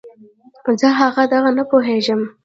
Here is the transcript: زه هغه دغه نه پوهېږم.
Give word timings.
زه 0.79 0.87
هغه 0.99 1.23
دغه 1.33 1.49
نه 1.57 1.63
پوهېږم. 1.69 2.21